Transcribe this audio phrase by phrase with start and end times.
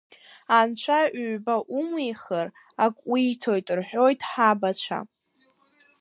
[0.57, 2.47] Анцәа ҩба умихыр
[2.85, 4.99] ак уиҭоит рҳәоит ҳабацәа.